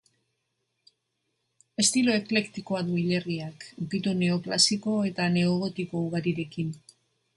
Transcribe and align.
Estilo 1.83 2.15
eklektikoa 2.21 2.81
du 2.87 2.97
hilerriak, 3.01 3.67
ukitu 3.85 4.15
neoklasiko 4.23 4.97
eta 5.11 5.29
neogotiko 5.37 6.03
ugarirekin. 6.09 6.75